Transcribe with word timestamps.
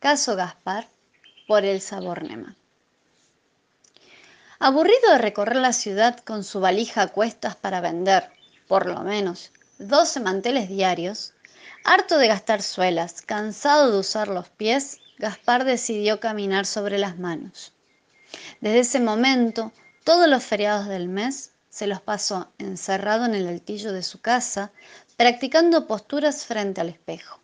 Caso 0.00 0.36
Gaspar 0.36 0.86
por 1.48 1.64
Elsa 1.64 1.98
Bornemann. 1.98 2.56
Aburrido 4.60 5.10
de 5.10 5.18
recorrer 5.18 5.56
la 5.56 5.72
ciudad 5.72 6.20
con 6.20 6.44
su 6.44 6.60
valija 6.60 7.02
a 7.02 7.08
cuestas 7.08 7.56
para 7.56 7.80
vender, 7.80 8.30
por 8.68 8.86
lo 8.86 9.00
menos, 9.00 9.50
12 9.80 10.20
manteles 10.20 10.68
diarios, 10.68 11.34
harto 11.82 12.16
de 12.18 12.28
gastar 12.28 12.62
suelas, 12.62 13.22
cansado 13.22 13.90
de 13.90 13.98
usar 13.98 14.28
los 14.28 14.48
pies, 14.48 15.00
Gaspar 15.18 15.64
decidió 15.64 16.20
caminar 16.20 16.64
sobre 16.64 16.96
las 16.96 17.18
manos. 17.18 17.72
Desde 18.60 18.78
ese 18.78 19.00
momento, 19.00 19.72
todos 20.04 20.28
los 20.28 20.44
feriados 20.44 20.86
del 20.86 21.08
mes 21.08 21.54
se 21.70 21.88
los 21.88 22.00
pasó 22.00 22.52
encerrado 22.58 23.24
en 23.24 23.34
el 23.34 23.48
altillo 23.48 23.92
de 23.92 24.04
su 24.04 24.20
casa, 24.20 24.70
practicando 25.16 25.88
posturas 25.88 26.46
frente 26.46 26.80
al 26.80 26.88
espejo. 26.88 27.40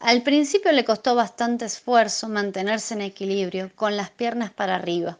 Al 0.00 0.22
principio 0.22 0.70
le 0.70 0.84
costó 0.84 1.16
bastante 1.16 1.64
esfuerzo 1.64 2.28
mantenerse 2.28 2.94
en 2.94 3.00
equilibrio 3.00 3.72
con 3.74 3.96
las 3.96 4.10
piernas 4.10 4.52
para 4.52 4.76
arriba, 4.76 5.18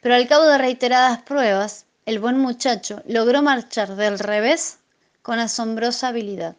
pero 0.00 0.14
al 0.14 0.28
cabo 0.28 0.44
de 0.44 0.56
reiteradas 0.56 1.22
pruebas, 1.22 1.86
el 2.06 2.20
buen 2.20 2.38
muchacho 2.38 3.02
logró 3.06 3.42
marchar 3.42 3.96
del 3.96 4.18
revés 4.18 4.78
con 5.22 5.40
asombrosa 5.40 6.08
habilidad. 6.08 6.56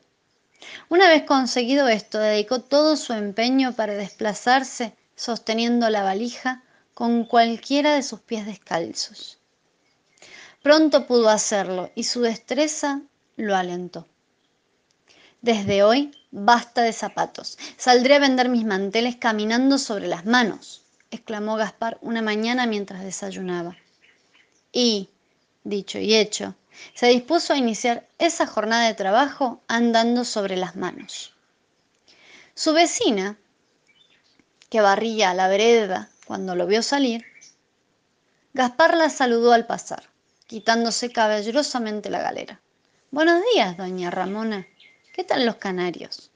Una 0.89 1.07
vez 1.07 1.23
conseguido 1.23 1.87
esto, 1.87 2.19
dedicó 2.19 2.59
todo 2.59 2.97
su 2.97 3.13
empeño 3.13 3.73
para 3.73 3.93
desplazarse 3.93 4.93
sosteniendo 5.15 5.89
la 5.89 6.03
valija 6.03 6.63
con 6.93 7.23
cualquiera 7.23 7.95
de 7.95 8.03
sus 8.03 8.19
pies 8.19 8.45
descalzos. 8.45 9.39
Pronto 10.61 11.07
pudo 11.07 11.29
hacerlo 11.29 11.89
y 11.95 12.03
su 12.03 12.21
destreza 12.21 13.01
lo 13.37 13.55
alentó. 13.55 14.05
Desde 15.41 15.83
hoy, 15.83 16.11
basta 16.31 16.81
de 16.81 16.91
zapatos. 16.91 17.57
Saldré 17.77 18.15
a 18.15 18.19
vender 18.19 18.49
mis 18.49 18.65
manteles 18.65 19.15
caminando 19.15 19.77
sobre 19.77 20.07
las 20.07 20.25
manos, 20.25 20.83
exclamó 21.11 21.55
Gaspar 21.55 21.97
una 22.01 22.21
mañana 22.21 22.65
mientras 22.65 23.03
desayunaba. 23.03 23.77
Y, 24.73 25.09
dicho 25.63 25.97
y 25.97 26.13
hecho, 26.15 26.55
se 26.93 27.07
dispuso 27.07 27.53
a 27.53 27.57
iniciar 27.57 28.05
esa 28.17 28.47
jornada 28.47 28.87
de 28.87 28.95
trabajo 28.95 29.61
andando 29.67 30.25
sobre 30.25 30.57
las 30.57 30.75
manos. 30.75 31.33
Su 32.53 32.73
vecina, 32.73 33.37
que 34.69 34.81
barría 34.81 35.33
la 35.33 35.47
vereda 35.47 36.09
cuando 36.25 36.55
lo 36.55 36.67
vio 36.67 36.83
salir, 36.83 37.25
Gaspar 38.53 38.97
la 38.97 39.09
saludó 39.09 39.53
al 39.53 39.67
pasar, 39.67 40.09
quitándose 40.47 41.11
caballerosamente 41.11 42.09
la 42.09 42.21
galera. 42.21 42.59
Buenos 43.11 43.41
días, 43.53 43.77
doña 43.77 44.11
Ramona. 44.11 44.67
¿Qué 45.13 45.23
tal 45.23 45.45
los 45.45 45.55
canarios? 45.55 46.29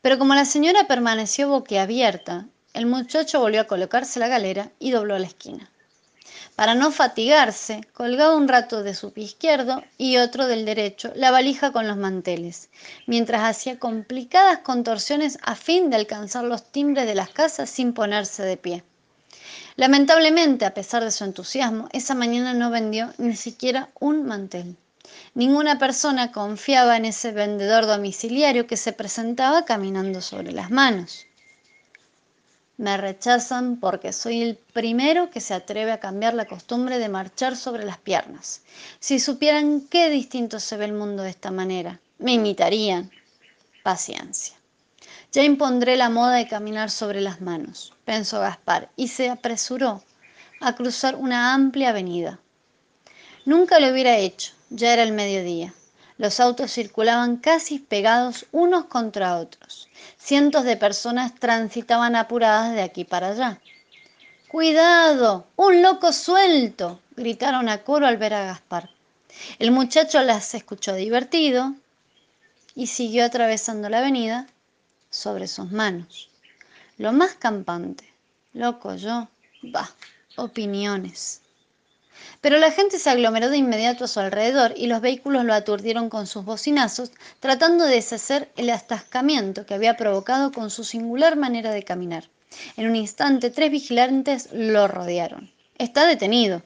Pero 0.00 0.18
como 0.18 0.34
la 0.34 0.44
señora 0.44 0.86
permaneció 0.86 1.48
boquiabierta, 1.48 2.46
el 2.74 2.86
muchacho 2.86 3.40
volvió 3.40 3.60
a 3.60 3.66
colocarse 3.66 4.20
la 4.20 4.28
galera 4.28 4.70
y 4.78 4.92
dobló 4.92 5.18
la 5.18 5.26
esquina. 5.26 5.70
Para 6.54 6.74
no 6.74 6.92
fatigarse, 6.92 7.80
colgaba 7.92 8.36
un 8.36 8.46
rato 8.46 8.82
de 8.82 8.94
su 8.94 9.12
pie 9.12 9.24
izquierdo 9.24 9.82
y 9.98 10.18
otro 10.18 10.46
del 10.46 10.64
derecho 10.64 11.12
la 11.16 11.30
valija 11.30 11.72
con 11.72 11.88
los 11.88 11.96
manteles, 11.96 12.70
mientras 13.06 13.42
hacía 13.42 13.78
complicadas 13.78 14.58
contorsiones 14.58 15.38
a 15.42 15.56
fin 15.56 15.90
de 15.90 15.96
alcanzar 15.96 16.44
los 16.44 16.70
timbres 16.70 17.06
de 17.06 17.16
las 17.16 17.30
casas 17.30 17.68
sin 17.68 17.94
ponerse 17.94 18.44
de 18.44 18.56
pie. 18.56 18.84
Lamentablemente, 19.76 20.66
a 20.66 20.74
pesar 20.74 21.02
de 21.02 21.10
su 21.10 21.24
entusiasmo, 21.24 21.88
esa 21.92 22.14
mañana 22.14 22.54
no 22.54 22.70
vendió 22.70 23.12
ni 23.18 23.34
siquiera 23.34 23.88
un 23.98 24.24
mantel. 24.24 24.76
Ninguna 25.34 25.78
persona 25.78 26.30
confiaba 26.32 26.96
en 26.96 27.06
ese 27.06 27.32
vendedor 27.32 27.86
domiciliario 27.86 28.66
que 28.66 28.76
se 28.76 28.92
presentaba 28.92 29.64
caminando 29.64 30.20
sobre 30.20 30.52
las 30.52 30.70
manos. 30.70 31.26
Me 32.76 32.96
rechazan 32.96 33.78
porque 33.80 34.12
soy 34.12 34.42
el 34.42 34.56
primero 34.56 35.30
que 35.30 35.40
se 35.40 35.54
atreve 35.54 35.92
a 35.92 36.00
cambiar 36.00 36.34
la 36.34 36.46
costumbre 36.46 36.98
de 36.98 37.08
marchar 37.08 37.56
sobre 37.56 37.84
las 37.84 37.98
piernas. 37.98 38.62
Si 38.98 39.20
supieran 39.20 39.82
qué 39.82 40.10
distinto 40.10 40.58
se 40.58 40.76
ve 40.76 40.86
el 40.86 40.92
mundo 40.92 41.22
de 41.22 41.30
esta 41.30 41.50
manera, 41.50 42.00
me 42.18 42.32
imitarían. 42.32 43.10
Paciencia. 43.82 44.56
Ya 45.32 45.42
impondré 45.42 45.96
la 45.96 46.08
moda 46.08 46.34
de 46.34 46.46
caminar 46.46 46.90
sobre 46.90 47.20
las 47.20 47.40
manos, 47.40 47.94
pensó 48.04 48.40
Gaspar, 48.40 48.90
y 48.96 49.08
se 49.08 49.30
apresuró 49.30 50.02
a 50.60 50.74
cruzar 50.74 51.16
una 51.16 51.54
amplia 51.54 51.90
avenida. 51.90 52.38
Nunca 53.44 53.80
lo 53.80 53.88
hubiera 53.88 54.16
hecho, 54.18 54.52
ya 54.74 54.94
era 54.94 55.02
el 55.02 55.12
mediodía. 55.12 55.74
Los 56.16 56.40
autos 56.40 56.72
circulaban 56.72 57.36
casi 57.36 57.78
pegados 57.78 58.46
unos 58.52 58.86
contra 58.86 59.36
otros. 59.36 59.88
Cientos 60.16 60.64
de 60.64 60.76
personas 60.76 61.34
transitaban 61.34 62.16
apuradas 62.16 62.74
de 62.74 62.82
aquí 62.82 63.04
para 63.04 63.28
allá. 63.28 63.60
¡Cuidado! 64.48 65.46
¡Un 65.56 65.82
loco 65.82 66.12
suelto! 66.12 67.00
gritaron 67.16 67.68
a 67.68 67.82
coro 67.82 68.06
al 68.06 68.16
ver 68.16 68.34
a 68.34 68.46
Gaspar. 68.46 68.90
El 69.58 69.72
muchacho 69.72 70.22
las 70.22 70.54
escuchó 70.54 70.94
divertido 70.94 71.74
y 72.74 72.86
siguió 72.86 73.24
atravesando 73.24 73.88
la 73.88 73.98
avenida 73.98 74.46
sobre 75.10 75.48
sus 75.48 75.70
manos. 75.70 76.30
Lo 76.96 77.12
más 77.12 77.34
campante. 77.34 78.10
Loco 78.54 78.94
yo. 78.94 79.28
Bah, 79.62 79.90
opiniones. 80.36 81.41
Pero 82.40 82.58
la 82.58 82.70
gente 82.70 82.98
se 82.98 83.10
aglomeró 83.10 83.50
de 83.50 83.56
inmediato 83.56 84.04
a 84.04 84.08
su 84.08 84.20
alrededor 84.20 84.74
y 84.76 84.86
los 84.86 85.00
vehículos 85.00 85.44
lo 85.44 85.54
aturdieron 85.54 86.08
con 86.08 86.26
sus 86.26 86.44
bocinazos, 86.44 87.12
tratando 87.40 87.84
de 87.84 87.94
deshacer 87.94 88.50
el 88.56 88.70
atascamiento 88.70 89.66
que 89.66 89.74
había 89.74 89.96
provocado 89.96 90.52
con 90.52 90.70
su 90.70 90.84
singular 90.84 91.36
manera 91.36 91.70
de 91.70 91.82
caminar. 91.82 92.28
En 92.76 92.88
un 92.88 92.96
instante, 92.96 93.50
tres 93.50 93.70
vigilantes 93.70 94.48
lo 94.52 94.88
rodearon. 94.88 95.50
Está 95.78 96.06
detenido, 96.06 96.62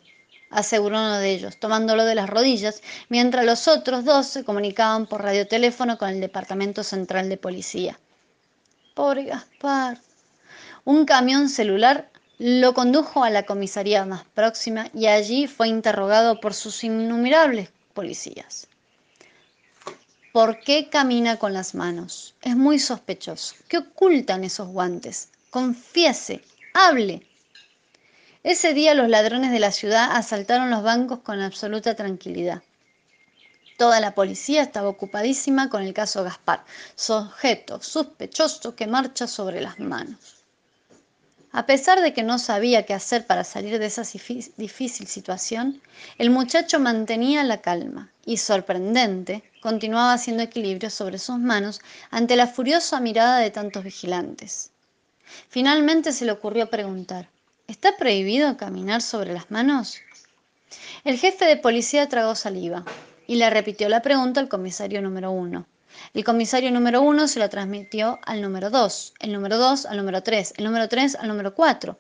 aseguró 0.51 0.97
uno 0.99 1.19
de 1.19 1.31
ellos, 1.31 1.59
tomándolo 1.59 2.05
de 2.05 2.15
las 2.15 2.29
rodillas, 2.29 2.83
mientras 3.09 3.45
los 3.45 3.69
otros 3.69 4.05
dos 4.05 4.27
se 4.27 4.45
comunicaban 4.45 5.07
por 5.07 5.23
radioteléfono 5.23 5.99
con 5.99 6.09
el 6.09 6.21
Departamento 6.21 6.83
Central 6.83 7.29
de 7.29 7.37
Policía. 7.37 7.99
Pobre 8.95 9.25
Gaspar. 9.25 10.01
Un 10.85 11.05
camión 11.05 11.49
celular 11.49 12.11
lo 12.39 12.75
condujo 12.75 13.25
a 13.25 13.31
la 13.31 13.45
comisaría 13.45 14.05
más 14.05 14.25
próxima 14.35 14.91
y 14.93 15.07
allí 15.07 15.47
fue 15.47 15.69
interrogado 15.69 16.39
por 16.41 16.53
sus 16.53 16.85
innumerables 16.85 17.71
policías. 17.95 18.69
¿Por 20.33 20.61
qué 20.61 20.91
camina 20.91 21.39
con 21.39 21.55
las 21.55 21.75
manos? 21.75 22.35
Es 22.43 22.55
muy 22.55 22.79
sospechoso. 22.79 23.55
¿Qué 23.69 23.79
ocultan 23.79 24.45
esos 24.45 24.69
guantes? 24.69 25.31
Confiese, 25.49 26.45
hable. 26.75 27.27
Ese 28.43 28.75
día 28.75 28.93
los 28.93 29.09
ladrones 29.09 29.51
de 29.51 29.61
la 29.61 29.73
ciudad 29.73 30.11
asaltaron 30.13 30.69
los 30.69 30.83
bancos 30.83 31.21
con 31.21 31.41
absoluta 31.41 31.95
tranquilidad. 31.95 32.63
Toda 33.79 33.99
la 33.99 34.15
policía 34.15 34.63
estaba 34.63 34.91
ocupadísima 34.91 35.71
con 35.71 35.83
el 35.83 35.95
caso 35.95 36.23
Gaspar, 36.23 36.65
sujeto 36.95 37.81
sospechoso 37.83 38.77
que 38.77 38.87
marcha 38.87 39.27
sobre 39.27 39.63
las 39.63 39.79
manos. 39.79 40.36
A 41.57 41.65
pesar 41.65 42.03
de 42.03 42.13
que 42.13 42.23
no 42.23 42.39
sabía 42.39 42.85
qué 42.85 42.93
hacer 42.93 43.27
para 43.27 43.43
salir 43.43 43.79
de 43.79 43.87
esa 43.87 44.03
difícil 44.59 45.07
situación, 45.07 45.81
el 46.19 46.29
muchacho 46.29 46.79
mantenía 46.79 47.45
la 47.45 47.63
calma 47.63 48.11
y, 48.27 48.37
sorprendente, 48.37 49.43
continuaba 49.63 50.13
haciendo 50.13 50.43
equilibrio 50.43 50.91
sobre 50.91 51.17
sus 51.17 51.39
manos 51.39 51.81
ante 52.11 52.37
la 52.37 52.47
furiosa 52.47 53.01
mirada 53.01 53.39
de 53.39 53.51
tantos 53.51 53.85
vigilantes. 53.85 54.71
Finalmente 55.49 56.13
se 56.13 56.27
le 56.27 56.33
ocurrió 56.33 56.69
preguntar, 56.69 57.31
¿está 57.69 57.97
prohibido 57.97 58.59
caminar 58.59 59.01
sobre 59.01 59.33
las 59.33 59.51
manos? 59.51 59.97
El 61.05 61.17
jefe 61.17 61.47
de 61.47 61.57
policía 61.57 62.07
tragó 62.07 62.35
saliva 62.35 62.85
y 63.27 63.37
le 63.37 63.49
repitió 63.49 63.89
la 63.89 64.03
pregunta 64.03 64.41
al 64.41 64.51
comisario 64.51 65.01
número 65.01 65.31
uno. 65.31 65.65
El 66.15 66.25
comisario 66.25 66.71
número 66.71 67.03
uno 67.03 67.29
se 67.29 67.39
lo 67.39 67.49
transmitió 67.49 68.19
al 68.25 68.43
número 68.43 68.71
dos, 68.71 69.15
el 69.21 69.33
número 69.33 69.59
dos 69.59 69.87
al 69.87 69.97
número 69.97 70.23
tres, 70.23 70.53
el 70.57 70.65
número 70.65 70.89
tres 70.89 71.15
al 71.15 71.29
número 71.29 71.55
cuatro. 71.55 71.99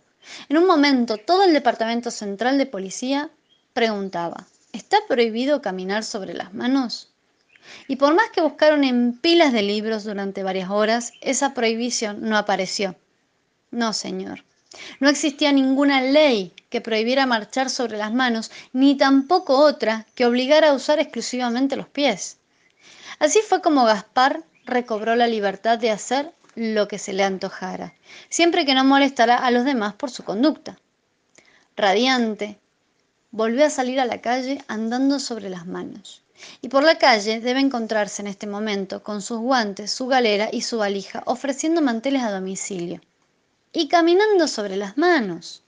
En 0.48 0.58
un 0.58 0.66
momento, 0.66 1.18
todo 1.18 1.44
el 1.44 1.52
departamento 1.52 2.10
central 2.10 2.58
de 2.58 2.66
policía 2.66 3.30
preguntaba, 3.72 4.46
¿está 4.72 4.98
prohibido 5.08 5.62
caminar 5.62 6.02
sobre 6.02 6.34
las 6.34 6.52
manos? 6.52 7.10
Y 7.88 7.96
por 7.96 8.14
más 8.14 8.30
que 8.30 8.40
buscaron 8.40 8.84
en 8.84 9.18
pilas 9.18 9.52
de 9.52 9.62
libros 9.62 10.04
durante 10.04 10.42
varias 10.42 10.70
horas, 10.70 11.12
esa 11.20 11.54
prohibición 11.54 12.20
no 12.22 12.36
apareció. 12.36 12.96
No, 13.70 13.92
señor. 13.92 14.44
No 15.00 15.08
existía 15.08 15.52
ninguna 15.52 16.00
ley 16.00 16.52
que 16.68 16.80
prohibiera 16.80 17.26
marchar 17.26 17.70
sobre 17.70 17.96
las 17.96 18.12
manos, 18.12 18.50
ni 18.72 18.96
tampoco 18.96 19.58
otra 19.58 20.06
que 20.14 20.26
obligara 20.26 20.70
a 20.70 20.74
usar 20.74 20.98
exclusivamente 20.98 21.76
los 21.76 21.88
pies. 21.88 22.38
Así 23.18 23.40
fue 23.40 23.62
como 23.62 23.84
Gaspar 23.84 24.42
recobró 24.64 25.14
la 25.16 25.26
libertad 25.26 25.78
de 25.78 25.90
hacer 25.90 26.32
lo 26.54 26.88
que 26.88 26.98
se 26.98 27.12
le 27.12 27.22
antojara, 27.22 27.94
siempre 28.28 28.64
que 28.64 28.74
no 28.74 28.84
molestara 28.84 29.36
a 29.36 29.50
los 29.50 29.64
demás 29.64 29.94
por 29.94 30.10
su 30.10 30.24
conducta. 30.24 30.78
Radiante, 31.76 32.58
volvió 33.30 33.66
a 33.66 33.70
salir 33.70 34.00
a 34.00 34.06
la 34.06 34.22
calle 34.22 34.64
andando 34.66 35.20
sobre 35.20 35.50
las 35.50 35.66
manos, 35.66 36.22
Y 36.60 36.68
por 36.68 36.82
la 36.84 36.96
calle 36.98 37.40
debe 37.40 37.60
encontrarse 37.60 38.22
en 38.22 38.28
este 38.28 38.46
momento 38.46 39.02
con 39.02 39.22
sus 39.22 39.38
guantes, 39.38 39.90
su 39.90 40.06
galera 40.06 40.48
y 40.52 40.62
su 40.62 40.78
valija, 40.78 41.22
ofreciendo 41.26 41.80
manteles 41.80 42.22
a 42.22 42.30
domicilio. 42.30 43.00
Y 43.72 43.88
caminando 43.88 44.48
sobre 44.48 44.76
las 44.76 44.96
manos. 44.96 45.62